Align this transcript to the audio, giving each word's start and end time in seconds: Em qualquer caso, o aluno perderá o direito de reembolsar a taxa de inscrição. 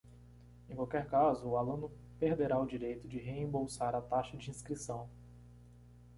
Em 0.67 0.73
qualquer 0.75 1.05
caso, 1.07 1.47
o 1.47 1.55
aluno 1.59 1.91
perderá 2.19 2.59
o 2.59 2.65
direito 2.65 3.07
de 3.07 3.19
reembolsar 3.19 3.93
a 3.93 4.01
taxa 4.01 4.35
de 4.35 4.49
inscrição. 4.49 5.07